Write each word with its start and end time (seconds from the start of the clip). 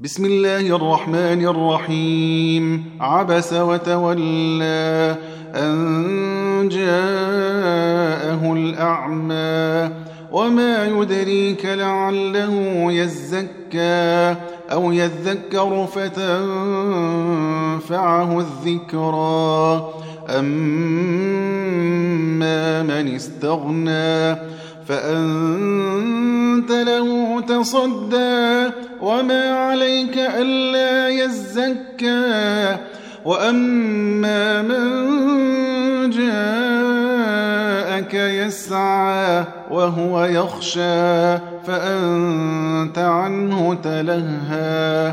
بسم 0.00 0.24
الله 0.24 0.76
الرحمن 0.76 1.46
الرحيم 1.46 2.84
عبس 3.00 3.52
وتولى 3.52 5.16
أن 5.54 6.68
جاءه 6.68 8.52
الأعمى 8.52 9.90
وما 10.32 10.86
يدريك 10.86 11.66
لعله 11.66 12.52
يزكى 12.92 14.36
أو 14.72 14.92
يذكر 14.92 15.86
فتنفعه 17.88 18.38
الذكرى. 18.38 19.88
أما 20.28 21.72
من 22.82 23.14
استغنى 23.14 24.36
فأنت 24.88 26.70
له 26.70 27.40
تصدى. 27.40 28.70
وما 29.00 29.50
عليك 29.50 30.18
ألا 30.18 31.08
يزكى. 31.08 32.76
وأما 33.24 34.62
من 34.62 36.10
جاءك 36.10 38.14
يسعى 38.14 39.44
وهو 39.70 40.24
يخشى 40.24 41.38
فأنت 41.66 42.98
عنه 42.98 43.74
تلهى. 43.84 45.12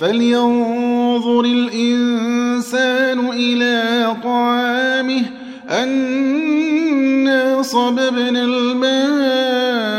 فلينظر 0.00 1.40
الإنسان 1.40 3.30
إلى 3.30 4.06
طعامه 4.22 5.22
أنا 5.70 7.62
صببنا 7.62 8.44
الماء 8.44 9.90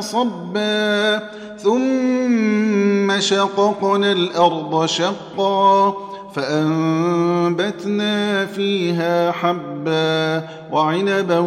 صبا 0.00 1.18
ثم 1.58 3.20
شققنا 3.20 4.12
الأرض 4.12 4.86
شقا 4.86 5.94
فأنبتنا 6.34 8.06
فيها 8.46 9.32
حبا 9.32 10.44
وعنبا 10.72 11.38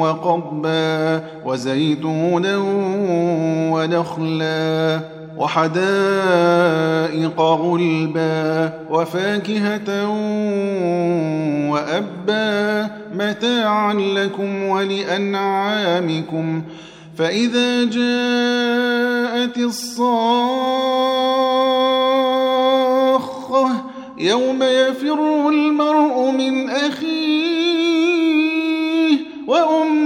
وقبا 0.00 1.24
وزيتونا 1.44 2.56
ونخلا 3.72 5.00
وحدائق 5.38 7.40
غلبا 7.40 8.72
وفاكهة 8.90 10.08
وأبا 11.70 12.90
متاعا 13.14 13.94
لكم 13.94 14.62
ولأنعامكم 14.62 16.62
فإذا 17.18 17.84
جاءت 17.84 19.58
الصاخة 19.58 20.06
يوم 24.18 24.62
يفر 24.62 25.48
المرء 25.48 26.30
من 26.30 26.70
أخيه 26.70 27.16
وأمه 29.46 30.05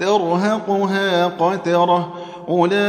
ترهقها 0.00 1.26
قترة. 1.26 2.12
أولئك 2.48 2.80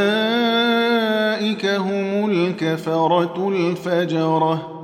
هم 1.66 2.30
الكفرة 2.30 3.48
الفجرة. 3.48 4.81